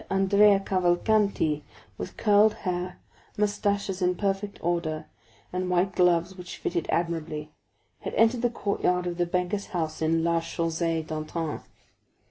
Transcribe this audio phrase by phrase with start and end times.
[0.09, 1.63] Andrea Cavalcanti,
[1.99, 2.97] with curled hair,
[3.37, 5.05] moustaches in perfect order,
[5.53, 7.51] and white gloves which fitted admirably,
[7.99, 11.59] had entered the courtyard of the banker's house in Rue de la Chaussée d'Antin.